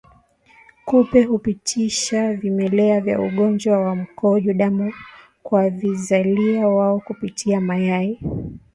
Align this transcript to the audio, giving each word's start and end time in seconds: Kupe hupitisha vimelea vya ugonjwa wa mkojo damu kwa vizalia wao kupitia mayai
Kupe 0.85 1.21
hupitisha 1.23 2.33
vimelea 2.33 3.01
vya 3.01 3.19
ugonjwa 3.21 3.77
wa 3.79 3.95
mkojo 3.95 4.53
damu 4.53 4.93
kwa 5.43 5.69
vizalia 5.69 6.67
wao 6.67 6.99
kupitia 6.99 7.61
mayai 7.61 8.19